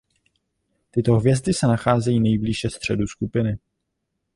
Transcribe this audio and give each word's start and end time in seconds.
Tyto 0.91 1.15
hvězdy 1.15 1.53
se 1.53 1.67
nacházejí 1.67 2.19
nejblíže 2.19 2.69
středu 2.69 3.07
skupiny. 3.07 3.57